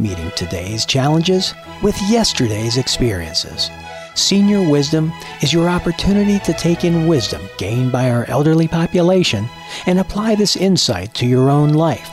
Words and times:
meeting 0.00 0.30
today's 0.34 0.86
challenges 0.86 1.54
with 1.82 1.96
yesterday's 2.08 2.78
experiences. 2.78 3.70
Senior 4.14 4.68
Wisdom 4.68 5.12
is 5.42 5.52
your 5.52 5.68
opportunity 5.68 6.38
to 6.40 6.52
take 6.52 6.84
in 6.84 7.06
wisdom 7.06 7.40
gained 7.58 7.92
by 7.92 8.10
our 8.10 8.24
elderly 8.24 8.66
population 8.66 9.48
and 9.86 10.00
apply 10.00 10.34
this 10.34 10.56
insight 10.56 11.14
to 11.14 11.26
your 11.26 11.48
own 11.48 11.74
life. 11.74 12.10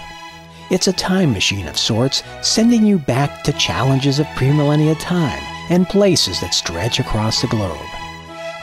It's 0.69 0.87
a 0.87 0.93
time 0.93 1.31
machine 1.31 1.67
of 1.67 1.77
sorts, 1.77 2.23
sending 2.41 2.85
you 2.85 2.99
back 2.99 3.43
to 3.43 3.53
challenges 3.53 4.19
of 4.19 4.25
premillennia 4.27 4.99
time 4.99 5.41
and 5.69 5.87
places 5.87 6.41
that 6.41 6.53
stretch 6.53 6.99
across 6.99 7.41
the 7.41 7.47
globe. 7.47 7.77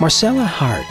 Marcella 0.01 0.45
Hart 0.45 0.87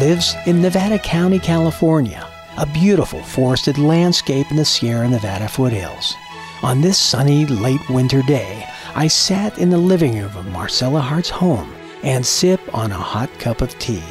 lives 0.00 0.34
in 0.46 0.62
Nevada 0.62 0.98
County, 0.98 1.38
California, 1.38 2.26
a 2.56 2.66
beautiful 2.66 3.20
forested 3.22 3.78
landscape 3.78 4.50
in 4.50 4.56
the 4.56 4.64
Sierra 4.64 5.08
Nevada 5.08 5.48
foothills. 5.48 6.14
On 6.64 6.80
this 6.80 6.96
sunny 6.96 7.44
late 7.44 7.86
winter 7.90 8.22
day, 8.22 8.66
I 8.94 9.06
sat 9.06 9.58
in 9.58 9.68
the 9.68 9.76
living 9.76 10.18
room 10.18 10.34
of 10.34 10.46
Marcella 10.46 11.02
Hart's 11.02 11.28
home 11.28 11.70
and 12.02 12.24
sip 12.24 12.58
on 12.74 12.90
a 12.90 12.94
hot 12.94 13.28
cup 13.38 13.60
of 13.60 13.78
tea. 13.78 14.02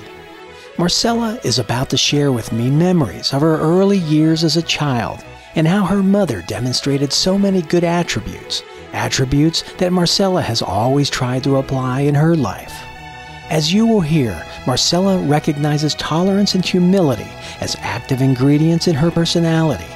Marcella 0.77 1.39
is 1.43 1.57
about 1.57 1.89
to 1.89 1.97
share 1.97 2.31
with 2.31 2.51
me 2.51 2.69
memories 2.69 3.33
of 3.33 3.41
her 3.41 3.57
early 3.57 3.97
years 3.97 4.43
as 4.43 4.55
a 4.55 4.61
child 4.61 5.25
and 5.55 5.67
how 5.67 5.83
her 5.83 6.03
mother 6.03 6.43
demonstrated 6.43 7.11
so 7.11 7.39
many 7.39 7.63
good 7.63 7.83
attributes, 7.83 8.61
attributes 8.91 9.63
that 9.79 9.91
Marcella 9.91 10.43
has 10.43 10.61
always 10.61 11.09
tried 11.09 11.43
to 11.45 11.57
apply 11.57 12.01
in 12.01 12.13
her 12.13 12.35
life. 12.35 12.83
As 13.49 13.73
you 13.73 13.87
will 13.87 14.01
hear, 14.01 14.45
Marcella 14.67 15.17
recognizes 15.17 15.95
tolerance 15.95 16.53
and 16.53 16.63
humility 16.63 17.31
as 17.61 17.75
active 17.79 18.21
ingredients 18.21 18.87
in 18.87 18.93
her 18.93 19.09
personality. 19.09 19.92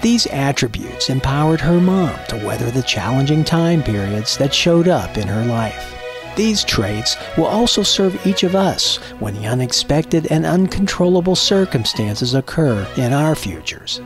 These 0.00 0.28
attributes 0.28 1.10
empowered 1.10 1.60
her 1.60 1.80
mom 1.80 2.16
to 2.28 2.46
weather 2.46 2.70
the 2.70 2.82
challenging 2.82 3.42
time 3.42 3.82
periods 3.82 4.38
that 4.38 4.54
showed 4.54 4.86
up 4.86 5.18
in 5.18 5.26
her 5.26 5.44
life. 5.44 5.94
These 6.36 6.62
traits 6.62 7.16
will 7.36 7.46
also 7.46 7.82
serve 7.82 8.24
each 8.24 8.44
of 8.44 8.54
us 8.54 8.98
when 9.18 9.34
the 9.34 9.48
unexpected 9.48 10.28
and 10.30 10.46
uncontrollable 10.46 11.34
circumstances 11.34 12.34
occur 12.34 12.86
in 12.96 13.12
our 13.12 13.34
futures. 13.34 14.00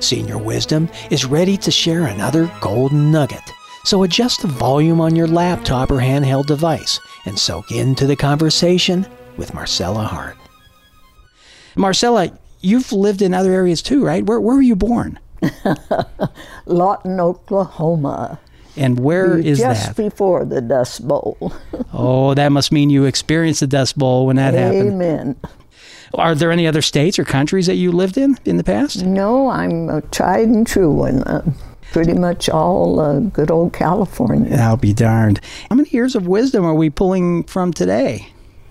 Senior 0.00 0.36
Wisdom 0.36 0.88
is 1.12 1.24
ready 1.24 1.56
to 1.58 1.70
share 1.70 2.06
another 2.06 2.50
golden 2.60 3.12
nugget, 3.12 3.52
so 3.84 4.02
adjust 4.02 4.42
the 4.42 4.48
volume 4.48 5.00
on 5.00 5.14
your 5.14 5.28
laptop 5.28 5.92
or 5.92 5.98
handheld 5.98 6.46
device 6.46 6.98
and 7.24 7.38
soak 7.38 7.70
into 7.70 8.04
the 8.04 8.16
conversation 8.16 9.06
with 9.36 9.54
Marcella 9.54 10.02
Hart. 10.02 10.36
Marcella, 11.76 12.36
you've 12.62 12.90
lived 12.90 13.22
in 13.22 13.32
other 13.32 13.52
areas 13.52 13.80
too, 13.80 14.04
right? 14.04 14.26
Where, 14.26 14.40
where 14.40 14.56
were 14.56 14.62
you 14.62 14.74
born? 14.74 15.20
Lawton, 16.66 17.20
Oklahoma. 17.20 18.38
And 18.76 19.00
where 19.00 19.38
is 19.38 19.58
just 19.58 19.60
that? 19.60 19.86
Just 19.86 19.96
before 19.96 20.44
the 20.44 20.60
Dust 20.60 21.06
Bowl. 21.06 21.52
oh, 21.92 22.34
that 22.34 22.50
must 22.50 22.72
mean 22.72 22.90
you 22.90 23.04
experienced 23.04 23.60
the 23.60 23.66
Dust 23.66 23.98
Bowl 23.98 24.26
when 24.26 24.36
that 24.36 24.54
happened. 24.54 24.92
Amen. 24.92 25.36
Are 26.14 26.34
there 26.34 26.52
any 26.52 26.66
other 26.66 26.82
states 26.82 27.18
or 27.18 27.24
countries 27.24 27.66
that 27.66 27.74
you 27.74 27.90
lived 27.90 28.16
in 28.16 28.38
in 28.44 28.56
the 28.56 28.64
past? 28.64 29.02
No, 29.04 29.48
I'm 29.48 29.88
a 29.88 30.02
tried 30.02 30.48
and 30.48 30.66
true 30.66 30.92
one. 30.92 31.22
Uh, 31.22 31.50
pretty 31.92 32.14
much 32.14 32.48
all 32.48 33.00
uh, 33.00 33.20
good 33.20 33.50
old 33.50 33.72
California. 33.72 34.56
I'll 34.56 34.76
be 34.76 34.92
darned. 34.92 35.40
How 35.70 35.76
many 35.76 35.88
years 35.90 36.14
of 36.14 36.26
wisdom 36.26 36.64
are 36.64 36.74
we 36.74 36.90
pulling 36.90 37.44
from 37.44 37.72
today? 37.72 38.28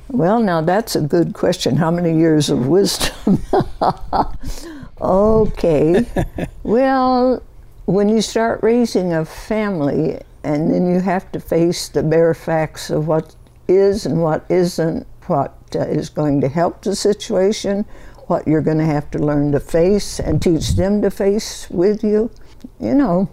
Well, 0.10 0.40
now 0.40 0.62
that's 0.62 0.96
a 0.96 1.02
good 1.02 1.34
question. 1.34 1.78
How 1.78 1.90
many 1.92 2.18
years 2.18 2.50
of 2.50 2.68
wisdom? 2.68 3.42
okay. 5.02 6.06
well, 6.64 7.44
when 7.86 8.10
you 8.10 8.22
start 8.22 8.62
raising 8.64 9.14
a 9.14 9.26
family 9.26 10.22
and 10.44 10.72
then 10.72 10.90
you 10.90 11.00
have 11.00 11.32
to 11.32 11.40
face 11.40 11.88
the 11.90 12.04
bare 12.04 12.34
facts 12.34 12.90
of 12.90 13.08
what 13.08 13.36
is 13.68 14.06
and 14.06 14.22
what 14.22 14.46
isn't, 14.50 15.08
what 15.28 15.58
uh, 15.76 15.80
is 15.80 16.10
going 16.10 16.42
to 16.42 16.48
help 16.48 16.84
the 16.84 16.96
situation, 16.96 17.86
what 18.28 18.48
you're 18.48 18.62
going 18.62 18.78
to 18.78 18.86
have 18.86 19.10
to 19.12 19.20
learn 19.20 19.52
to 19.52 19.60
face 19.60 20.20
and 20.20 20.42
teach 20.42 20.76
them 20.76 21.02
to 21.02 21.12
face 21.12 21.70
with 21.70 22.04
you, 22.04 22.32
you 22.80 22.94
know, 22.94 23.30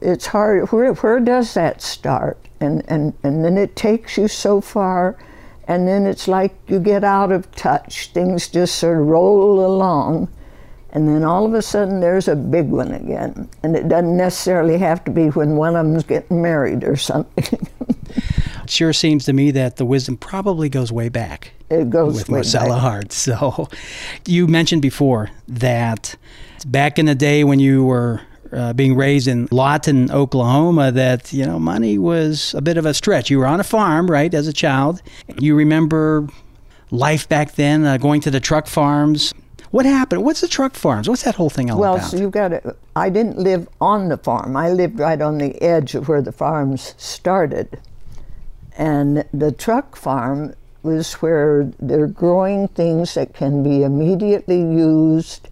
it's 0.00 0.26
hard. 0.26 0.70
Where, 0.70 0.92
where 0.94 1.20
does 1.20 1.54
that 1.54 1.82
start? 1.82 2.38
And, 2.60 2.82
and, 2.88 3.14
and 3.22 3.44
then 3.44 3.56
it 3.56 3.76
takes 3.76 4.16
you 4.16 4.28
so 4.28 4.60
far, 4.60 5.16
and 5.66 5.86
then 5.86 6.06
it's 6.06 6.28
like 6.28 6.54
you 6.66 6.78
get 6.78 7.04
out 7.04 7.32
of 7.32 7.50
touch. 7.52 8.12
Things 8.12 8.48
just 8.48 8.76
sort 8.76 8.98
of 8.98 9.06
roll 9.06 9.64
along, 9.64 10.28
and 10.92 11.08
then 11.08 11.24
all 11.24 11.46
of 11.46 11.54
a 11.54 11.62
sudden 11.62 12.00
there's 12.00 12.28
a 12.28 12.36
big 12.36 12.68
one 12.68 12.92
again. 12.92 13.48
And 13.62 13.76
it 13.76 13.88
doesn't 13.88 14.16
necessarily 14.16 14.78
have 14.78 15.04
to 15.04 15.10
be 15.10 15.28
when 15.28 15.56
one 15.56 15.76
of 15.76 15.86
them's 15.86 16.04
getting 16.04 16.42
married 16.42 16.84
or 16.84 16.96
something. 16.96 17.68
it 18.62 18.70
sure 18.70 18.92
seems 18.92 19.24
to 19.26 19.32
me 19.32 19.50
that 19.52 19.76
the 19.76 19.84
wisdom 19.84 20.16
probably 20.16 20.68
goes 20.68 20.90
way 20.90 21.08
back. 21.08 21.52
It 21.70 21.90
goes 21.90 22.14
with 22.14 22.28
Marcella 22.28 22.70
back. 22.70 22.80
Hart. 22.80 23.12
So, 23.12 23.68
you 24.26 24.46
mentioned 24.46 24.82
before 24.82 25.30
that 25.46 26.16
back 26.66 26.98
in 26.98 27.06
the 27.06 27.14
day 27.14 27.44
when 27.44 27.60
you 27.60 27.84
were 27.84 28.20
uh, 28.52 28.72
being 28.72 28.96
raised 28.96 29.28
in 29.28 29.48
Lawton, 29.50 30.10
Oklahoma, 30.10 30.90
that 30.92 31.32
you 31.32 31.46
know 31.46 31.58
money 31.58 31.98
was 31.98 32.54
a 32.54 32.60
bit 32.60 32.76
of 32.76 32.86
a 32.86 32.94
stretch. 32.94 33.30
You 33.30 33.38
were 33.38 33.46
on 33.46 33.60
a 33.60 33.64
farm, 33.64 34.10
right, 34.10 34.32
as 34.32 34.48
a 34.48 34.52
child. 34.52 35.02
You 35.38 35.54
remember 35.54 36.28
life 36.90 37.28
back 37.28 37.54
then, 37.54 37.84
uh, 37.84 37.96
going 37.96 38.20
to 38.22 38.30
the 38.30 38.40
truck 38.40 38.66
farms. 38.66 39.32
What 39.70 39.86
happened? 39.86 40.24
What's 40.24 40.40
the 40.40 40.48
truck 40.48 40.74
farms? 40.74 41.08
What's 41.08 41.22
that 41.22 41.36
whole 41.36 41.50
thing 41.50 41.70
all 41.70 41.78
well, 41.78 41.96
about? 41.96 42.10
so 42.10 42.16
you 42.16 42.28
got 42.28 42.48
to. 42.48 42.76
I 42.96 43.08
didn't 43.08 43.38
live 43.38 43.68
on 43.80 44.08
the 44.08 44.16
farm. 44.16 44.56
I 44.56 44.70
lived 44.70 44.98
right 44.98 45.20
on 45.20 45.38
the 45.38 45.60
edge 45.62 45.94
of 45.94 46.08
where 46.08 46.22
the 46.22 46.32
farms 46.32 46.94
started, 46.98 47.80
and 48.76 49.24
the 49.32 49.52
truck 49.52 49.94
farm 49.94 50.54
was 50.82 51.14
where 51.14 51.70
they're 51.78 52.08
growing 52.08 52.66
things 52.68 53.14
that 53.14 53.32
can 53.32 53.62
be 53.62 53.84
immediately 53.84 54.58
used, 54.60 55.48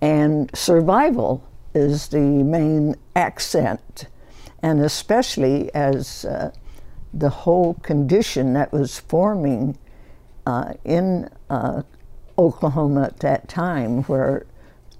and 0.00 0.50
survival 0.56 1.44
is 1.74 2.08
the 2.08 2.20
main 2.20 2.96
accent, 3.14 4.06
and 4.62 4.80
especially 4.80 5.72
as 5.74 6.24
uh, 6.24 6.52
the 7.12 7.28
whole 7.28 7.74
condition 7.74 8.54
that 8.54 8.72
was 8.72 8.98
forming 8.98 9.76
uh, 10.46 10.72
in 10.84 11.28
uh, 11.50 11.82
Oklahoma 12.38 13.02
at 13.04 13.18
that 13.20 13.48
time, 13.48 14.02
where 14.04 14.46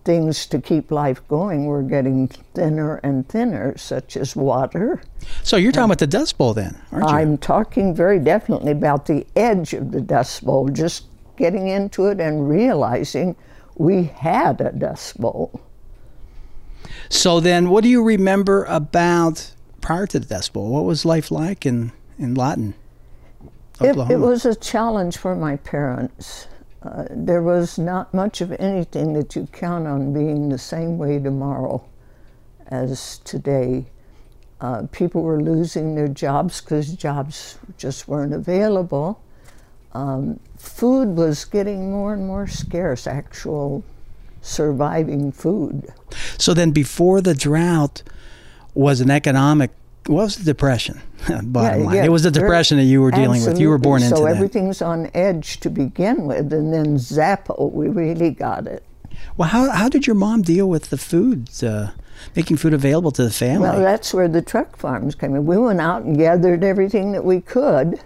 things 0.04 0.47
to 0.47 0.60
keep 0.60 0.91
life 0.91 1.21
going 1.28 1.66
were 1.66 1.82
getting 1.82 2.28
thinner 2.54 2.97
and 2.97 3.28
thinner, 3.28 3.76
such 3.76 4.16
as 4.16 4.34
water. 4.34 5.03
So 5.43 5.56
you're 5.56 5.71
talking 5.72 5.84
about 5.87 5.99
the 5.99 6.06
Dust 6.06 6.38
Bowl 6.38 6.54
then, 6.54 6.81
aren't 6.91 7.10
you? 7.10 7.15
I'm 7.16 7.38
talking 7.38 7.94
very 7.94 8.19
definitely 8.19 8.72
about 8.72 9.06
the 9.06 9.26
edge 9.37 9.75
of 9.75 9.93
the 9.93 10.00
Dust 10.00 10.44
Bowl, 10.44 10.69
just 10.69 11.04
getting 11.37 11.69
into 11.69 12.06
it 12.06 12.21
and 12.21 12.49
realizing 12.49 13.37
we 13.76 14.05
had 14.05 14.60
a 14.60 14.72
Dust 14.72 15.20
Bowl. 15.20 15.60
So 17.10 17.38
then, 17.41 17.69
what 17.70 17.84
do 17.84 17.91
you 17.91 18.03
remember 18.03 18.65
about 18.65 19.53
prior 19.81 20.06
to 20.06 20.19
the 20.19 20.26
Dust 20.26 20.53
Bowl? 20.53 20.69
What 20.70 20.84
was 20.84 21.05
life 21.05 21.31
like 21.31 21.67
in, 21.67 21.93
in 22.19 22.34
Lawton, 22.34 22.75
It, 23.81 23.91
Oklahoma? 23.91 24.14
it 24.14 24.26
was 24.26 24.46
a 24.46 24.55
challenge 24.55 25.17
for 25.19 25.37
my 25.37 25.56
parents. 25.56 26.49
Uh, 26.83 27.05
there 27.11 27.43
was 27.43 27.79
not 27.79 28.15
much 28.15 28.41
of 28.41 28.53
anything 28.61 29.13
that 29.13 29.35
you 29.35 29.49
count 29.53 29.87
on 29.87 30.13
being 30.13 30.49
the 30.49 30.59
same 30.59 30.97
way 30.97 31.19
tomorrow 31.19 31.85
as 32.69 33.19
today. 33.19 33.87
Uh, 34.61 34.83
people 34.93 35.23
were 35.23 35.41
losing 35.41 35.95
their 35.95 36.09
jobs 36.09 36.61
because 36.61 36.93
jobs 36.95 37.59
just 37.77 38.09
weren't 38.09 38.33
available. 38.33 39.23
Um, 39.93 40.39
food 40.57 41.17
was 41.17 41.45
getting 41.45 41.91
more 41.91 42.13
and 42.13 42.27
more 42.27 42.47
scarce, 42.47 43.07
actual 43.07 43.85
surviving 44.43 45.33
food. 45.33 45.93
So 46.39 46.55
then, 46.55 46.71
before 46.71 47.21
the 47.21 47.35
drought, 47.35 48.03
was 48.75 49.01
an 49.01 49.11
economic. 49.11 49.71
What 50.08 50.25
was 50.25 50.37
the 50.37 50.44
depression? 50.44 51.00
Bottom 51.28 51.52
Yeah, 51.81 51.87
line, 51.87 51.96
yeah, 51.96 52.05
it 52.05 52.12
was 52.12 52.22
the 52.22 52.31
depression 52.31 52.78
that 52.78 52.84
you 52.84 53.02
were 53.02 53.10
dealing 53.10 53.44
with. 53.44 53.60
You 53.60 53.69
were 53.69 53.78
born 53.78 54.02
Absolutely. 54.02 54.06
into 54.06 54.16
so 54.16 54.25
that. 54.25 54.37
everything's 54.37 54.82
on 54.82 55.10
edge 55.12 55.60
to 55.60 55.69
begin 55.70 56.26
with, 56.26 56.52
and 56.52 56.72
then 56.72 56.96
Zappo, 56.99 57.66
we 57.66 57.88
really 57.88 58.31
got 58.31 58.66
it. 58.66 58.82
Well, 59.37 59.49
how 59.49 59.70
how 59.70 59.88
did 59.88 60.06
your 60.06 60.14
mom 60.16 60.43
deal 60.43 60.69
with 60.69 60.90
the 60.90 60.96
food, 60.96 61.50
uh, 61.62 61.90
making 62.34 62.56
food 62.56 62.72
available 62.72 63.10
to 63.12 63.25
the 63.25 63.31
family? 63.31 63.69
Well, 63.69 63.81
that's 63.81 64.14
where 64.14 64.28
the 64.28 64.43
truck 64.43 64.76
farms 64.76 65.14
came 65.14 65.34
in. 65.34 65.44
We 65.44 65.58
went 65.58 65.81
out 65.81 66.02
and 66.02 66.16
gathered 66.16 66.64
everything 66.64 67.12
that 67.12 67.25
we 67.25 67.40
could, 67.40 68.00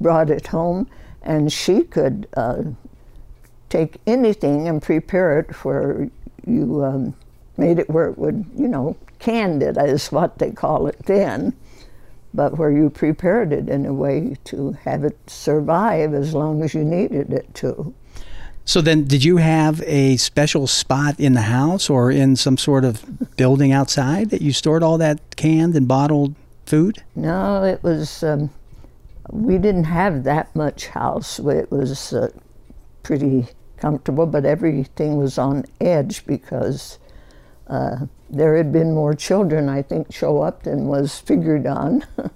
brought 0.00 0.30
it 0.30 0.46
home, 0.48 0.88
and 1.22 1.52
she 1.52 1.82
could 1.82 2.28
uh, 2.36 2.62
take 3.68 3.96
anything 4.06 4.68
and 4.68 4.80
prepare 4.80 5.38
it 5.40 5.54
for 5.54 6.08
you 6.46 6.84
um, 6.84 7.14
made 7.56 7.78
it 7.78 7.88
where 7.90 8.08
it 8.08 8.18
would, 8.18 8.44
you 8.56 8.68
know, 8.68 8.96
canned 9.18 9.62
it 9.62 9.76
is 9.76 10.10
what 10.10 10.38
they 10.38 10.50
call 10.50 10.86
it 10.86 10.98
then, 11.06 11.54
but 12.34 12.58
where 12.58 12.70
you 12.70 12.90
prepared 12.90 13.52
it 13.52 13.68
in 13.68 13.86
a 13.86 13.92
way 13.92 14.36
to 14.44 14.72
have 14.84 15.04
it 15.04 15.18
survive 15.28 16.14
as 16.14 16.34
long 16.34 16.62
as 16.62 16.74
you 16.74 16.84
needed 16.84 17.32
it 17.32 17.54
to. 17.54 17.94
so 18.64 18.80
then, 18.80 19.04
did 19.04 19.22
you 19.22 19.36
have 19.36 19.82
a 19.86 20.16
special 20.16 20.66
spot 20.66 21.18
in 21.20 21.34
the 21.34 21.42
house 21.42 21.90
or 21.90 22.10
in 22.10 22.36
some 22.36 22.56
sort 22.56 22.84
of 22.84 23.36
building 23.36 23.72
outside 23.72 24.30
that 24.30 24.42
you 24.42 24.52
stored 24.52 24.82
all 24.82 24.98
that 24.98 25.36
canned 25.36 25.76
and 25.76 25.86
bottled 25.86 26.34
food? 26.66 27.02
No, 27.14 27.62
it 27.64 27.82
was. 27.82 28.22
Um, 28.22 28.50
we 29.30 29.58
didn't 29.58 29.84
have 29.84 30.24
that 30.24 30.54
much 30.54 30.88
house. 30.88 31.38
It 31.38 31.70
was 31.70 32.12
uh, 32.12 32.30
pretty 33.02 33.46
comfortable, 33.76 34.26
but 34.26 34.44
everything 34.44 35.16
was 35.16 35.38
on 35.38 35.64
edge 35.80 36.24
because 36.26 36.98
uh, 37.72 38.06
there 38.28 38.54
had 38.54 38.70
been 38.70 38.92
more 38.92 39.14
children, 39.14 39.70
I 39.70 39.80
think, 39.80 40.12
show 40.12 40.42
up 40.42 40.64
than 40.64 40.88
was 40.88 41.18
figured 41.18 41.66
on. 41.66 42.04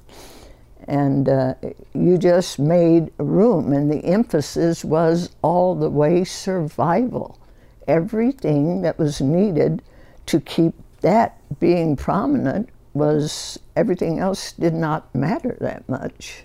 and 0.88 1.28
uh, 1.28 1.54
you 1.92 2.16
just 2.16 2.58
made 2.58 3.12
room, 3.18 3.74
and 3.74 3.92
the 3.92 4.02
emphasis 4.02 4.82
was 4.82 5.36
all 5.42 5.74
the 5.74 5.90
way 5.90 6.24
survival. 6.24 7.38
Everything 7.86 8.80
that 8.80 8.98
was 8.98 9.20
needed 9.20 9.82
to 10.24 10.40
keep 10.40 10.72
that 11.02 11.38
being 11.60 11.96
prominent 11.96 12.70
was 12.94 13.58
everything 13.76 14.18
else 14.18 14.52
did 14.52 14.72
not 14.72 15.14
matter 15.14 15.58
that 15.60 15.86
much. 15.86 16.44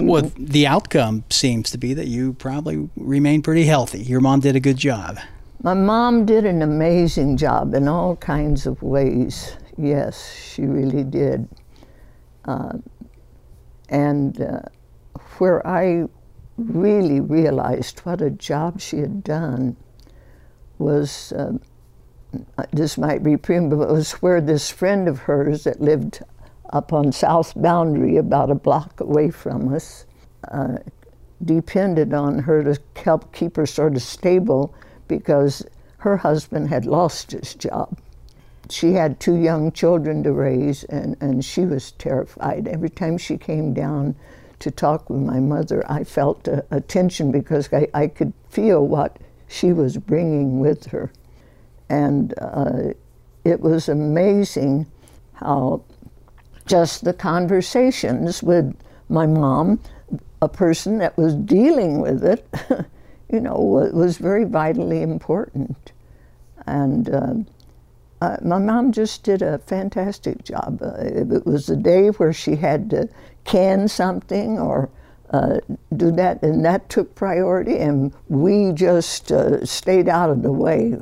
Well, 0.00 0.32
the 0.36 0.66
outcome 0.66 1.22
seems 1.30 1.70
to 1.70 1.78
be 1.78 1.94
that 1.94 2.08
you 2.08 2.32
probably 2.32 2.90
remained 2.96 3.44
pretty 3.44 3.64
healthy. 3.64 4.02
Your 4.02 4.20
mom 4.20 4.40
did 4.40 4.56
a 4.56 4.60
good 4.60 4.76
job. 4.76 5.18
My 5.62 5.74
mom 5.74 6.26
did 6.26 6.44
an 6.44 6.62
amazing 6.62 7.36
job 7.36 7.74
in 7.74 7.88
all 7.88 8.16
kinds 8.16 8.66
of 8.66 8.82
ways. 8.82 9.56
Yes, 9.78 10.34
she 10.34 10.62
really 10.62 11.04
did. 11.04 11.48
Uh, 12.44 12.78
and 13.88 14.40
uh, 14.40 14.60
where 15.38 15.66
I 15.66 16.04
really 16.56 17.20
realized 17.20 18.00
what 18.00 18.20
a 18.20 18.30
job 18.30 18.80
she 18.80 18.98
had 18.98 19.24
done 19.24 19.76
was 20.78 21.32
um, 21.36 21.60
this 22.72 22.98
might 22.98 23.22
be 23.22 23.36
prim, 23.36 23.68
but 23.68 23.80
it 23.80 23.92
was 23.92 24.12
where 24.14 24.40
this 24.40 24.70
friend 24.70 25.08
of 25.08 25.18
hers 25.20 25.64
that 25.64 25.80
lived 25.80 26.22
up 26.72 26.92
on 26.92 27.12
South 27.12 27.52
Boundary, 27.56 28.16
about 28.16 28.50
a 28.50 28.54
block 28.54 29.00
away 29.00 29.30
from 29.30 29.72
us, 29.72 30.06
uh, 30.50 30.76
depended 31.44 32.12
on 32.12 32.38
her 32.38 32.62
to 32.64 32.80
help 32.96 33.32
keep 33.32 33.56
her 33.56 33.66
sort 33.66 33.94
of 33.94 34.02
stable 34.02 34.74
because 35.08 35.64
her 35.98 36.18
husband 36.18 36.68
had 36.68 36.86
lost 36.86 37.32
his 37.32 37.54
job. 37.54 37.98
She 38.70 38.92
had 38.92 39.20
two 39.20 39.36
young 39.36 39.72
children 39.72 40.22
to 40.22 40.32
raise, 40.32 40.84
and, 40.84 41.16
and 41.20 41.44
she 41.44 41.62
was 41.62 41.92
terrified. 41.92 42.66
Every 42.66 42.90
time 42.90 43.18
she 43.18 43.36
came 43.36 43.74
down 43.74 44.16
to 44.60 44.70
talk 44.70 45.10
with 45.10 45.20
my 45.20 45.40
mother, 45.40 45.84
I 45.90 46.04
felt 46.04 46.48
a, 46.48 46.64
a 46.70 46.80
tension 46.80 47.30
because 47.30 47.68
I, 47.72 47.88
I 47.92 48.06
could 48.06 48.32
feel 48.48 48.86
what 48.86 49.18
she 49.48 49.72
was 49.72 49.96
bringing 49.98 50.60
with 50.60 50.86
her. 50.86 51.12
And 51.88 52.34
uh, 52.38 52.94
it 53.44 53.60
was 53.60 53.88
amazing 53.88 54.86
how 55.34 55.82
just 56.66 57.04
the 57.04 57.12
conversations 57.12 58.42
with 58.42 58.74
my 59.08 59.26
mom, 59.26 59.80
a 60.40 60.48
person 60.48 60.98
that 60.98 61.16
was 61.18 61.34
dealing 61.34 62.00
with 62.00 62.24
it, 62.24 62.46
you 63.30 63.40
know, 63.40 63.54
was 63.92 64.18
very 64.18 64.44
vitally 64.44 65.02
important. 65.02 65.92
And 66.66 67.08
uh, 67.10 67.34
uh, 68.20 68.36
my 68.42 68.58
mom 68.58 68.92
just 68.92 69.22
did 69.22 69.42
a 69.42 69.58
fantastic 69.58 70.44
job. 70.44 70.80
Uh, 70.82 70.94
it 70.98 71.46
was 71.46 71.68
a 71.68 71.76
day 71.76 72.08
where 72.08 72.32
she 72.32 72.56
had 72.56 72.90
to 72.90 73.08
can 73.44 73.88
something 73.88 74.58
or 74.58 74.88
uh, 75.30 75.58
do 75.96 76.10
that, 76.12 76.42
and 76.42 76.64
that 76.64 76.88
took 76.88 77.14
priority, 77.14 77.78
and 77.78 78.14
we 78.28 78.72
just 78.72 79.32
uh, 79.32 79.64
stayed 79.64 80.08
out 80.08 80.30
of 80.30 80.42
the 80.42 80.52
way 80.52 80.96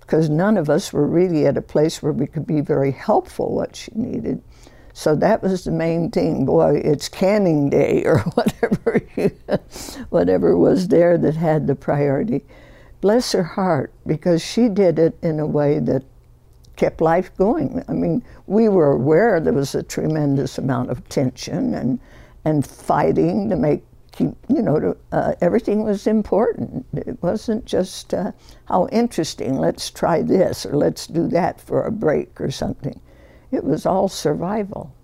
because 0.00 0.28
none 0.28 0.56
of 0.56 0.68
us 0.68 0.92
were 0.92 1.06
really 1.06 1.46
at 1.46 1.56
a 1.56 1.62
place 1.62 2.02
where 2.02 2.12
we 2.12 2.26
could 2.26 2.46
be 2.46 2.60
very 2.60 2.90
helpful 2.90 3.54
what 3.54 3.76
she 3.76 3.92
needed. 3.94 4.42
So 4.92 5.14
that 5.16 5.42
was 5.42 5.64
the 5.64 5.70
main 5.70 6.10
thing. 6.10 6.44
Boy, 6.44 6.80
it's 6.84 7.08
canning 7.08 7.70
day 7.70 8.02
or 8.04 8.18
whatever, 8.34 9.00
whatever 10.10 10.56
was 10.56 10.88
there 10.88 11.16
that 11.18 11.36
had 11.36 11.66
the 11.66 11.74
priority. 11.74 12.44
Bless 13.00 13.32
her 13.32 13.42
heart, 13.42 13.92
because 14.06 14.44
she 14.44 14.68
did 14.68 14.98
it 14.98 15.16
in 15.22 15.40
a 15.40 15.46
way 15.46 15.78
that 15.78 16.04
kept 16.76 17.00
life 17.00 17.34
going. 17.36 17.82
I 17.88 17.92
mean, 17.92 18.22
we 18.46 18.68
were 18.68 18.92
aware 18.92 19.40
there 19.40 19.52
was 19.52 19.74
a 19.74 19.82
tremendous 19.82 20.58
amount 20.58 20.90
of 20.90 21.06
tension 21.08 21.74
and 21.74 22.00
and 22.44 22.66
fighting 22.66 23.50
to 23.50 23.56
make 23.56 23.84
keep 24.12 24.34
you 24.48 24.62
know 24.62 24.80
to, 24.80 24.96
uh, 25.12 25.34
everything 25.40 25.84
was 25.84 26.06
important. 26.06 26.86
It 26.94 27.22
wasn't 27.22 27.64
just 27.64 28.14
uh, 28.14 28.32
how 28.64 28.88
interesting. 28.92 29.58
Let's 29.58 29.90
try 29.90 30.22
this 30.22 30.64
or 30.64 30.76
let's 30.76 31.06
do 31.06 31.28
that 31.28 31.60
for 31.60 31.82
a 31.82 31.92
break 31.92 32.40
or 32.40 32.50
something. 32.50 33.00
It 33.50 33.64
was 33.64 33.86
all 33.86 34.08
survival. 34.08 34.94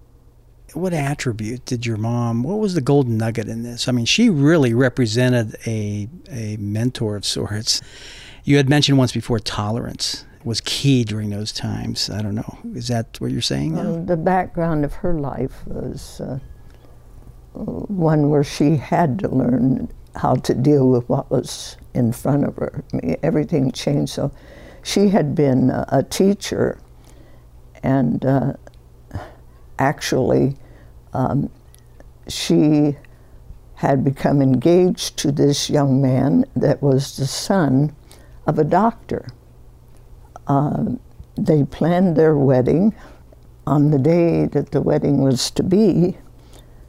What 0.74 0.92
attribute 0.92 1.64
did 1.64 1.86
your 1.86 1.96
mom? 1.96 2.42
What 2.42 2.58
was 2.58 2.74
the 2.74 2.80
golden 2.80 3.16
nugget 3.16 3.48
in 3.48 3.62
this? 3.62 3.88
I 3.88 3.92
mean, 3.92 4.04
she 4.04 4.28
really 4.28 4.74
represented 4.74 5.56
a 5.66 6.08
a 6.30 6.56
mentor 6.58 7.16
of 7.16 7.24
sorts. 7.24 7.80
You 8.44 8.56
had 8.56 8.68
mentioned 8.68 8.98
once 8.98 9.12
before 9.12 9.38
tolerance 9.38 10.24
was 10.44 10.60
key 10.60 11.02
during 11.02 11.30
those 11.30 11.50
times. 11.50 12.08
I 12.08 12.22
don't 12.22 12.36
know. 12.36 12.58
Is 12.74 12.88
that 12.88 13.20
what 13.20 13.32
you're 13.32 13.42
saying? 13.42 13.74
Well, 13.74 14.04
the 14.04 14.16
background 14.16 14.84
of 14.84 14.94
her 14.94 15.14
life 15.14 15.66
was 15.66 16.20
uh, 16.20 16.38
one 17.52 18.30
where 18.30 18.44
she 18.44 18.76
had 18.76 19.18
to 19.20 19.28
learn 19.28 19.92
how 20.14 20.36
to 20.36 20.54
deal 20.54 20.88
with 20.88 21.08
what 21.08 21.30
was 21.30 21.76
in 21.94 22.12
front 22.12 22.44
of 22.44 22.56
her. 22.56 22.84
I 22.92 22.96
mean, 22.96 23.16
everything 23.22 23.72
changed. 23.72 24.12
So 24.12 24.30
she 24.84 25.08
had 25.08 25.34
been 25.34 25.70
a, 25.70 25.84
a 25.88 26.02
teacher 26.04 26.78
and 27.86 28.24
uh, 28.26 28.54
actually, 29.78 30.56
um, 31.12 31.48
she 32.26 32.96
had 33.74 34.02
become 34.02 34.42
engaged 34.42 35.16
to 35.18 35.30
this 35.30 35.70
young 35.70 36.02
man 36.02 36.44
that 36.56 36.82
was 36.82 37.16
the 37.16 37.28
son 37.28 37.94
of 38.44 38.58
a 38.58 38.64
doctor. 38.64 39.28
Uh, 40.48 40.86
they 41.36 41.62
planned 41.62 42.16
their 42.16 42.36
wedding. 42.36 42.92
On 43.68 43.92
the 43.92 43.98
day 43.98 44.46
that 44.46 44.72
the 44.72 44.80
wedding 44.80 45.22
was 45.22 45.50
to 45.52 45.62
be, 45.62 46.16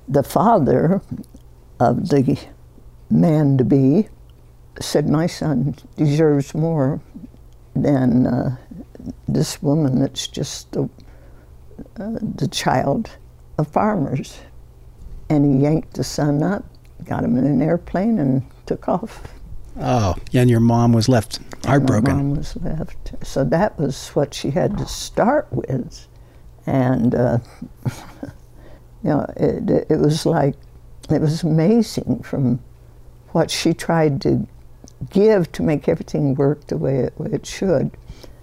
the 0.07 0.23
father 0.23 1.01
of 1.79 2.09
the 2.09 2.39
man 3.11 3.57
to 3.59 3.63
be 3.63 4.07
said, 4.79 5.07
My 5.09 5.27
son 5.27 5.75
deserves 5.95 6.55
more 6.55 7.01
than 7.75 8.25
uh, 8.25 8.57
this 9.27 9.61
woman 9.61 9.99
that's 9.99 10.27
just 10.27 10.71
the, 10.71 10.83
uh, 11.99 12.17
the 12.35 12.47
child 12.47 13.09
of 13.57 13.67
farmers. 13.67 14.39
And 15.29 15.45
he 15.45 15.63
yanked 15.63 15.93
the 15.93 16.03
son 16.03 16.41
up, 16.41 16.63
got 17.03 17.23
him 17.23 17.37
in 17.37 17.45
an 17.45 17.61
airplane, 17.61 18.19
and 18.19 18.43
took 18.65 18.87
off. 18.87 19.33
Oh, 19.79 20.15
and 20.33 20.49
your 20.49 20.59
mom 20.59 20.93
was 20.93 21.09
left 21.09 21.39
heartbroken. 21.65 22.11
And 22.11 22.17
my 22.17 22.23
mom 22.23 22.35
was 22.35 22.55
left. 22.57 23.13
So 23.23 23.43
that 23.43 23.77
was 23.77 24.09
what 24.09 24.33
she 24.33 24.49
had 24.51 24.77
to 24.77 24.85
start 24.85 25.47
with. 25.51 26.07
And, 26.65 27.13
uh, 27.13 27.39
you 29.03 29.09
know, 29.09 29.25
it, 29.35 29.87
it 29.89 29.99
was 29.99 30.25
like, 30.25 30.55
it 31.09 31.21
was 31.21 31.43
amazing 31.43 32.23
from 32.23 32.59
what 33.31 33.51
she 33.51 33.73
tried 33.73 34.21
to 34.21 34.47
give 35.09 35.51
to 35.51 35.63
make 35.63 35.87
everything 35.87 36.35
work 36.35 36.65
the 36.67 36.77
way 36.77 36.99
it, 36.99 37.19
way 37.19 37.29
it 37.31 37.45
should 37.45 37.91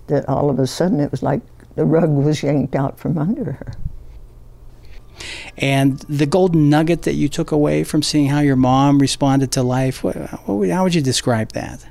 that 0.06 0.28
all 0.28 0.50
of 0.50 0.58
a 0.58 0.66
sudden 0.66 1.00
it 1.00 1.10
was 1.10 1.22
like 1.22 1.40
the 1.74 1.84
rug 1.84 2.10
was 2.10 2.42
yanked 2.42 2.74
out 2.74 2.98
from 2.98 3.18
under 3.18 3.52
her. 3.52 3.72
And 5.56 5.98
the 6.00 6.26
golden 6.26 6.68
nugget 6.68 7.02
that 7.02 7.14
you 7.14 7.28
took 7.28 7.52
away 7.52 7.84
from 7.84 8.02
seeing 8.02 8.28
how 8.28 8.40
your 8.40 8.56
mom 8.56 8.98
responded 8.98 9.52
to 9.52 9.62
life, 9.62 10.02
what, 10.02 10.16
what, 10.46 10.68
how 10.68 10.82
would 10.82 10.94
you 10.94 11.00
describe 11.00 11.52
that? 11.52 11.86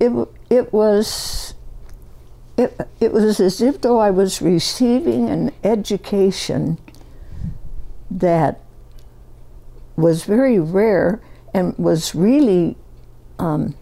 It, 0.00 0.12
it 0.50 0.72
was 0.72 1.54
it, 2.56 2.88
it 3.00 3.12
was 3.12 3.40
as 3.40 3.60
if 3.60 3.80
though 3.80 3.98
I 3.98 4.10
was 4.10 4.40
receiving 4.40 5.28
an 5.28 5.52
education 5.64 6.78
that 8.10 8.60
was 9.96 10.24
very 10.24 10.58
rare 10.58 11.20
and 11.52 11.76
was 11.78 12.14
really 12.14 12.76
um, 13.38 13.74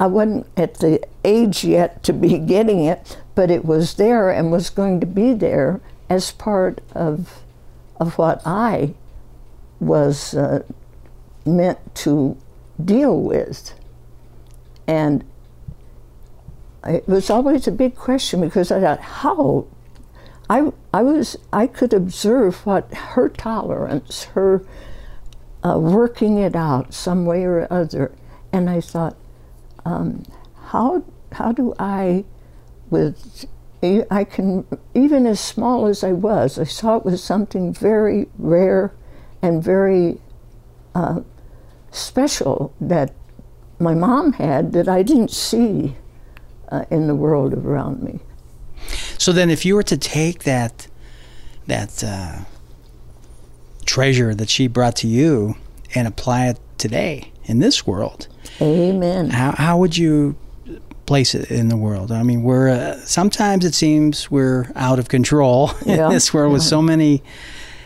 I 0.00 0.06
wasn't 0.06 0.46
at 0.56 0.76
the 0.76 1.06
age 1.24 1.62
yet 1.62 2.02
to 2.04 2.14
be 2.14 2.38
getting 2.38 2.82
it, 2.84 3.18
but 3.34 3.50
it 3.50 3.66
was 3.66 3.94
there 3.94 4.30
and 4.30 4.50
was 4.50 4.70
going 4.70 4.98
to 5.00 5.06
be 5.06 5.34
there 5.34 5.82
as 6.08 6.32
part 6.32 6.80
of, 6.94 7.42
of 8.00 8.16
what 8.16 8.40
I 8.46 8.94
was 9.78 10.32
uh, 10.32 10.64
meant 11.44 11.94
to 11.96 12.38
deal 12.82 13.20
with. 13.20 13.74
And 14.86 15.22
it 16.86 17.06
was 17.06 17.28
always 17.28 17.68
a 17.68 17.72
big 17.72 17.94
question 17.94 18.40
because 18.40 18.72
I 18.72 18.80
thought, 18.80 19.00
how? 19.00 19.66
I, 20.48 20.72
I 20.94 21.02
was 21.02 21.36
I 21.52 21.66
could 21.66 21.92
observe 21.92 22.64
what 22.64 22.92
her 22.92 23.28
tolerance, 23.28 24.24
her 24.34 24.64
uh, 25.62 25.78
working 25.78 26.38
it 26.38 26.56
out 26.56 26.94
some 26.94 27.26
way 27.26 27.44
or 27.44 27.70
other, 27.70 28.12
and 28.50 28.68
I 28.68 28.80
thought, 28.80 29.14
um, 29.84 30.24
how 30.66 31.04
how 31.32 31.52
do 31.52 31.74
I, 31.78 32.24
with 32.90 33.46
I 33.82 34.24
can, 34.24 34.66
even 34.94 35.26
as 35.26 35.40
small 35.40 35.86
as 35.86 36.04
I 36.04 36.12
was, 36.12 36.58
I 36.58 36.64
saw 36.64 36.96
it 36.96 37.04
was 37.04 37.22
something 37.22 37.72
very 37.72 38.28
rare 38.36 38.92
and 39.40 39.62
very 39.62 40.18
uh, 40.94 41.20
special 41.90 42.74
that 42.80 43.14
my 43.78 43.94
mom 43.94 44.34
had 44.34 44.72
that 44.72 44.86
I 44.88 45.02
didn't 45.02 45.30
see 45.30 45.96
uh, 46.68 46.84
in 46.90 47.06
the 47.06 47.14
world 47.14 47.54
around 47.54 48.02
me. 48.02 48.20
So 49.16 49.32
then, 49.32 49.50
if 49.50 49.64
you 49.64 49.74
were 49.74 49.82
to 49.84 49.96
take 49.96 50.44
that 50.44 50.86
that 51.66 52.04
uh, 52.04 52.40
treasure 53.86 54.34
that 54.34 54.50
she 54.50 54.66
brought 54.66 54.96
to 54.96 55.06
you 55.06 55.56
and 55.94 56.06
apply 56.06 56.48
it 56.48 56.60
today 56.76 57.29
in 57.44 57.58
this 57.58 57.86
world, 57.86 58.28
Amen. 58.60 59.30
How 59.30 59.52
how 59.52 59.78
would 59.78 59.96
you 59.96 60.36
place 61.06 61.34
it 61.34 61.50
in 61.50 61.68
the 61.68 61.76
world? 61.76 62.12
I 62.12 62.22
mean, 62.22 62.42
we're 62.42 62.68
uh, 62.68 62.96
sometimes 62.98 63.64
it 63.64 63.74
seems 63.74 64.30
we're 64.30 64.70
out 64.76 64.98
of 64.98 65.08
control 65.08 65.72
yeah. 65.86 66.06
in 66.06 66.12
this 66.12 66.32
world 66.34 66.52
with 66.52 66.62
so 66.62 66.82
many 66.82 67.22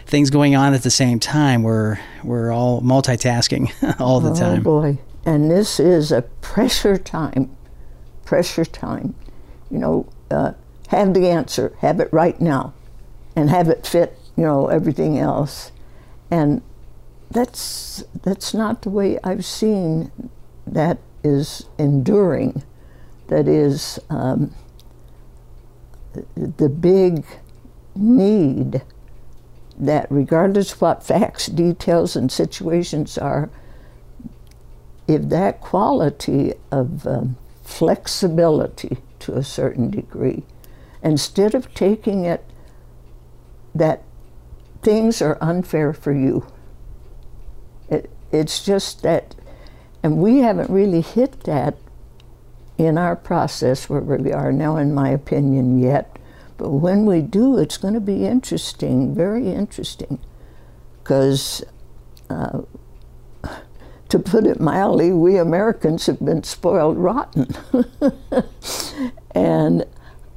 things 0.07 0.31
going 0.31 0.55
on 0.57 0.75
at 0.75 0.83
the 0.83 0.91
same 0.91 1.21
time. 1.21 1.63
We're 1.63 1.99
we're 2.23 2.53
all 2.53 2.81
multitasking 2.83 3.73
all 4.01 4.21
the 4.21 4.31
oh, 4.31 4.35
time. 4.35 4.61
Oh 4.61 4.63
boy! 4.63 4.99
And 5.25 5.51
this 5.51 5.79
is 5.79 6.11
a 6.11 6.23
pressure 6.23 6.99
time. 6.99 7.57
Pressure 8.25 8.65
time. 8.65 9.15
You 9.71 9.79
know, 9.79 10.09
uh, 10.31 10.53
have 10.89 11.15
the 11.15 11.29
answer. 11.29 11.77
Have 11.81 12.01
it 12.01 12.13
right 12.13 12.41
now, 12.41 12.75
and 13.37 13.49
have 13.51 13.69
it 13.69 13.87
fit. 13.87 14.19
You 14.37 14.43
know 14.43 14.67
everything 14.69 15.19
else, 15.19 15.71
and 16.31 16.63
that's 17.35 18.05
that's 18.23 18.55
not 18.55 18.83
the 18.83 18.91
way 18.91 19.19
I've 19.23 19.45
seen 19.45 20.11
that 20.67 20.99
is 21.23 21.67
enduring, 21.79 22.63
that 23.29 23.49
is 23.49 23.99
um, 24.09 24.55
the 26.37 26.69
big 26.69 27.27
need 27.95 28.83
that, 29.77 30.07
regardless 30.11 30.73
of 30.73 30.81
what 30.81 31.03
facts, 31.03 31.47
details, 31.47 32.15
and 32.15 32.31
situations 32.31 33.19
are, 33.19 33.51
if 35.09 35.23
that 35.23 35.61
quality 35.61 36.55
of 36.71 37.07
um, 37.07 37.37
flexibility 37.63 38.99
to 39.19 39.35
a 39.35 39.43
certain 39.43 39.91
degree, 39.91 40.45
instead 41.03 41.55
of 41.55 41.75
taking 41.75 42.25
it 42.25 42.45
that 43.75 44.03
things 44.83 45.21
are 45.21 45.37
unfair 45.41 45.93
for 45.93 46.13
you, 46.13 46.47
it's 48.35 48.65
just 48.65 49.03
that 49.03 49.35
and 50.05 50.19
we 50.19 50.41
haven't 50.41 50.69
really 50.69 51.01
hit 51.01 51.45
that 51.45 51.79
in 52.77 52.99
our 52.99 53.17
process 53.17 53.89
where 53.89 54.03
we 54.03 54.33
are 54.33 54.53
now, 54.53 54.77
in 54.77 54.93
my 54.93 55.09
opinion, 55.09 55.79
yet. 55.79 56.19
But 56.59 56.73
when 56.73 57.07
we 57.07 57.23
do, 57.23 57.57
it's 57.57 57.79
going 57.79 57.95
to 57.95 58.01
be 58.01 58.27
interesting, 58.27 59.15
very 59.15 59.49
interesting. 59.49 60.19
Because, 61.03 61.65
uh, 62.29 62.63
to 64.11 64.19
put 64.19 64.47
it 64.47 64.61
mildly, 64.61 65.11
we 65.11 65.39
Americans 65.39 66.05
have 66.05 66.23
been 66.23 66.45
spoiled 66.45 66.99
rotten. 66.99 67.49
and 69.31 69.87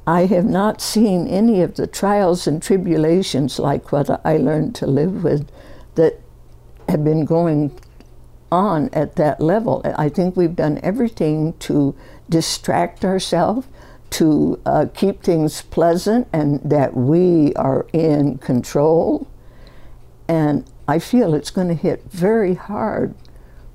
I 0.06 0.24
have 0.24 0.46
not 0.46 0.80
seen 0.80 1.26
any 1.26 1.60
of 1.60 1.74
the 1.74 1.86
trials 1.86 2.46
and 2.46 2.62
tribulations 2.62 3.58
like 3.58 3.92
what 3.92 4.24
I 4.24 4.38
learned 4.38 4.74
to 4.76 4.86
live 4.86 5.24
with 5.24 5.50
that 5.96 6.20
have 6.88 7.04
been 7.04 7.26
going 7.26 7.78
on 8.50 8.88
at 8.92 9.16
that 9.16 9.40
level. 9.40 9.82
I 9.84 10.08
think 10.08 10.36
we've 10.36 10.56
done 10.56 10.80
everything 10.82 11.54
to 11.60 11.94
distract 12.28 13.04
ourselves, 13.04 13.66
to 14.10 14.60
uh, 14.64 14.86
keep 14.94 15.22
things 15.22 15.62
pleasant, 15.62 16.28
and 16.32 16.60
that 16.62 16.96
we 16.96 17.54
are 17.54 17.86
in 17.92 18.38
control. 18.38 19.28
And 20.26 20.64
I 20.86 20.98
feel 20.98 21.34
it's 21.34 21.50
going 21.50 21.68
to 21.68 21.74
hit 21.74 22.04
very 22.10 22.54
hard 22.54 23.14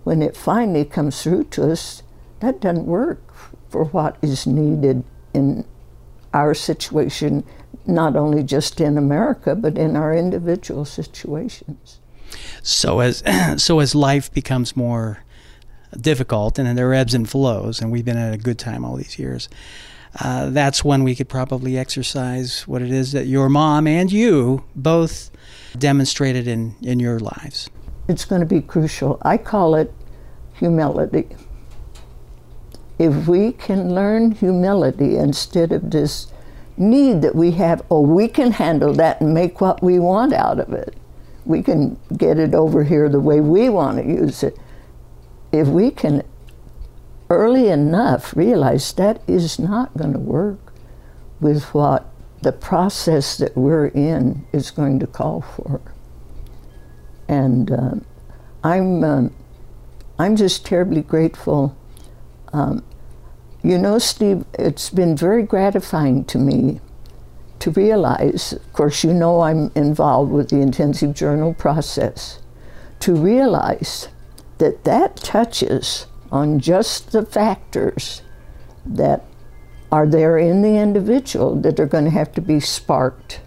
when 0.03 0.21
it 0.21 0.35
finally 0.35 0.85
comes 0.85 1.21
through 1.21 1.45
to 1.45 1.71
us. 1.71 2.03
That 2.39 2.59
doesn't 2.59 2.85
work 2.85 3.33
for 3.69 3.85
what 3.85 4.17
is 4.21 4.45
needed 4.45 5.03
in 5.33 5.65
our 6.33 6.53
situation, 6.53 7.43
not 7.85 8.15
only 8.15 8.43
just 8.43 8.81
in 8.81 8.97
America, 8.97 9.55
but 9.55 9.77
in 9.77 9.95
our 9.95 10.15
individual 10.15 10.85
situations. 10.85 11.99
So 12.61 12.99
as 12.99 13.23
so 13.57 13.79
as 13.79 13.95
life 13.95 14.31
becomes 14.31 14.75
more 14.75 15.23
difficult 15.99 16.57
and 16.57 16.77
there 16.77 16.89
are 16.89 16.93
ebbs 16.93 17.13
and 17.13 17.29
flows, 17.29 17.81
and 17.81 17.91
we've 17.91 18.05
been 18.05 18.17
at 18.17 18.33
a 18.33 18.37
good 18.37 18.59
time 18.59 18.83
all 18.83 18.95
these 18.95 19.19
years. 19.19 19.49
Uh, 20.19 20.49
that's 20.51 20.83
when 20.83 21.03
we 21.03 21.15
could 21.15 21.27
probably 21.27 21.77
exercise 21.77 22.67
what 22.67 22.83
it 22.83 22.91
is 22.91 23.13
that 23.13 23.25
your 23.25 23.49
mom 23.49 23.87
and 23.87 24.11
you 24.11 24.63
both 24.75 25.31
demonstrated 25.77 26.47
in, 26.47 26.75
in 26.83 26.99
your 26.99 27.19
lives. 27.19 27.69
It's 28.07 28.23
going 28.23 28.41
to 28.41 28.45
be 28.45 28.61
crucial. 28.61 29.17
I 29.23 29.37
call 29.37 29.73
it 29.73 29.91
humility. 30.53 31.29
If 32.99 33.27
we 33.27 33.53
can 33.53 33.95
learn 33.95 34.33
humility 34.33 35.17
instead 35.17 35.71
of 35.71 35.89
this 35.89 36.27
need 36.77 37.23
that 37.23 37.33
we 37.33 37.51
have, 37.51 37.81
oh, 37.89 38.01
we 38.01 38.27
can 38.27 38.51
handle 38.51 38.93
that 38.93 39.19
and 39.19 39.33
make 39.33 39.61
what 39.61 39.81
we 39.81 39.97
want 39.97 40.31
out 40.31 40.59
of 40.59 40.73
it 40.73 40.95
we 41.45 41.61
can 41.61 41.99
get 42.17 42.39
it 42.39 42.53
over 42.53 42.83
here 42.83 43.09
the 43.09 43.19
way 43.19 43.39
we 43.39 43.69
want 43.69 43.97
to 43.97 44.05
use 44.05 44.43
it. 44.43 44.57
If 45.51 45.67
we 45.67 45.91
can 45.91 46.23
early 47.29 47.69
enough 47.69 48.35
realize 48.35 48.93
that 48.93 49.21
is 49.27 49.59
not 49.59 49.95
going 49.97 50.13
to 50.13 50.19
work 50.19 50.73
with 51.39 51.63
what 51.73 52.09
the 52.41 52.51
process 52.51 53.37
that 53.37 53.55
we're 53.55 53.87
in 53.87 54.45
is 54.51 54.71
going 54.71 54.99
to 54.99 55.07
call 55.07 55.41
for. 55.41 55.81
And 57.27 57.71
uh, 57.71 57.95
I'm, 58.63 59.03
um, 59.03 59.35
I'm 60.19 60.35
just 60.35 60.65
terribly 60.65 61.01
grateful. 61.01 61.75
Um, 62.51 62.83
you 63.63 63.77
know, 63.77 63.97
Steve, 63.97 64.45
it's 64.59 64.89
been 64.89 65.15
very 65.15 65.43
gratifying 65.43 66.25
to 66.25 66.37
me 66.37 66.81
to 67.63 67.71
realize, 67.71 68.51
of 68.51 68.73
course, 68.73 69.05
you 69.05 69.13
know 69.13 69.39
I'm 69.39 69.71
involved 69.73 70.33
with 70.33 70.49
the 70.49 70.59
intensive 70.59 71.13
journal 71.13 71.53
process, 71.53 72.41
to 72.99 73.15
realize 73.15 74.09
that 74.57 74.83
that 74.83 75.15
touches 75.15 76.07
on 76.29 76.59
just 76.59 77.13
the 77.13 77.25
factors 77.25 78.21
that 78.85 79.23
are 79.93 80.05
there 80.05 80.37
in 80.37 80.61
the 80.61 80.75
individual 80.75 81.55
that 81.61 81.79
are 81.79 81.85
going 81.85 82.03
to 82.03 82.09
have 82.09 82.33
to 82.33 82.41
be 82.41 82.59
sparked. 82.59 83.39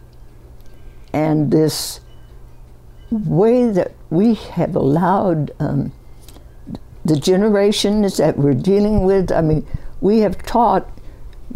And 1.13 1.51
this 1.51 2.01
way 3.11 3.69
that 3.69 3.93
we 4.09 4.33
have 4.33 4.75
allowed 4.75 5.51
um, 5.59 5.93
the 7.05 7.21
generations 7.21 8.17
that 8.17 8.39
we're 8.39 8.55
dealing 8.55 9.05
with, 9.05 9.31
I 9.31 9.43
mean, 9.43 9.67
we 10.01 10.21
have 10.21 10.43
taught 10.43 10.89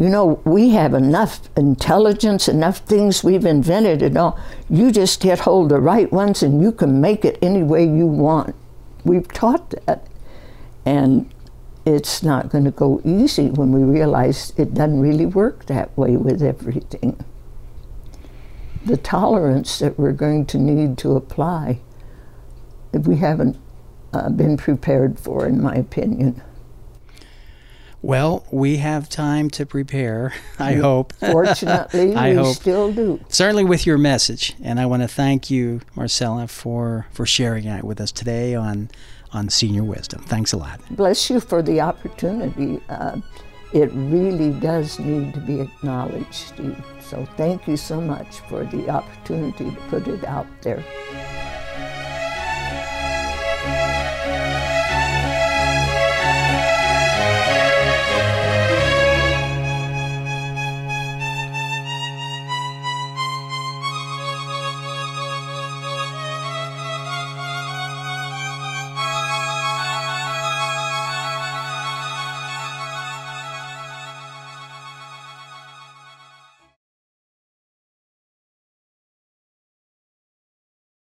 you 0.01 0.09
know, 0.09 0.41
we 0.47 0.71
have 0.71 0.95
enough 0.95 1.51
intelligence, 1.59 2.49
enough 2.49 2.79
things 2.79 3.23
we've 3.23 3.45
invented 3.45 4.01
and 4.01 4.17
all. 4.17 4.41
You 4.71 4.91
just 4.91 5.21
get 5.21 5.41
hold 5.41 5.71
of 5.71 5.77
the 5.77 5.83
right 5.83 6.11
ones 6.11 6.43
and 6.43 6.63
you 6.63 6.73
can 6.73 7.03
make 7.03 7.23
it 7.27 7.39
any 7.43 7.63
way 7.63 7.85
you 7.85 8.07
want. 8.07 8.57
We've 9.05 9.29
taught 9.29 9.69
that. 9.85 10.07
And 10.87 11.31
it's 11.85 12.23
not 12.23 12.49
going 12.49 12.65
to 12.65 12.71
go 12.71 13.03
easy 13.05 13.51
when 13.51 13.73
we 13.73 13.83
realize 13.83 14.55
it 14.57 14.73
doesn't 14.73 15.01
really 15.01 15.27
work 15.27 15.67
that 15.67 15.95
way 15.99 16.17
with 16.17 16.43
everything. 16.43 17.23
The 18.87 18.97
tolerance 18.97 19.81
that 19.81 19.99
we're 19.99 20.13
going 20.13 20.47
to 20.47 20.59
need 20.59 20.97
to 20.99 21.15
apply, 21.15 21.81
we 22.93 23.17
haven't 23.17 23.59
uh, 24.15 24.31
been 24.31 24.57
prepared 24.57 25.21
for, 25.21 25.47
in 25.47 25.61
my 25.61 25.75
opinion. 25.75 26.41
Well, 28.03 28.47
we 28.51 28.79
have 28.79 29.09
time 29.09 29.51
to 29.51 29.67
prepare, 29.67 30.33
I 30.59 30.75
hope. 30.75 31.13
Fortunately, 31.21 32.15
I 32.15 32.31
we 32.31 32.37
hope. 32.37 32.57
still 32.57 32.93
do. 32.93 33.21
Certainly 33.29 33.65
with 33.65 33.87
your 33.87 33.99
message. 33.99 34.55
And 34.63 34.81
I 34.81 34.87
want 34.87 35.03
to 35.03 35.09
thank 35.09 35.51
you, 35.51 35.83
Marcella, 35.95 36.49
for, 36.49 37.07
for 37.13 37.27
sharing 37.27 37.67
it 37.67 37.85
with 37.85 38.01
us 38.01 38.11
today 38.11 38.55
on, 38.55 38.91
on 39.33 39.51
Senior 39.51 39.85
Wisdom. 39.85 40.23
Thanks 40.23 40.53
a 40.53 40.57
lot. 40.57 40.81
Bless 40.91 41.29
you 41.29 41.41
for 41.41 41.63
the 41.63 41.81
opportunity. 41.81 42.81
Uh, 42.89 43.21
it 43.73 43.91
really 43.93 44.51
does 44.59 44.99
need 44.99 45.35
to 45.35 45.41
be 45.41 45.61
acknowledged, 45.61 46.33
Steve. 46.33 46.83
So 47.03 47.27
thank 47.37 47.69
you 47.69 47.77
so 47.77 48.01
much 48.01 48.41
for 48.49 48.65
the 48.65 48.89
opportunity 48.89 49.71
to 49.71 49.77
put 49.89 50.09
it 50.09 50.25
out 50.25 50.47
there. 50.63 50.83